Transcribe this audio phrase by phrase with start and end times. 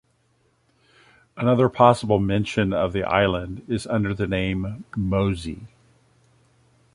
[1.37, 5.67] Another possible mention of the island is under the name "Mosey".